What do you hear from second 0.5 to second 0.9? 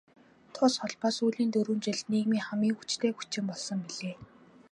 Тус